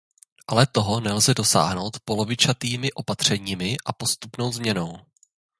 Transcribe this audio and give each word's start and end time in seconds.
Ale 0.47 0.67
toho 0.67 0.99
nelze 0.99 1.33
dosáhnout 1.33 1.97
polovičatými 2.05 2.91
opatřeními 2.91 3.75
a 3.85 3.93
postupnou 3.93 4.51
změnou. 4.51 4.97